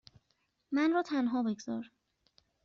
[0.71, 1.85] من را تنها بگذار.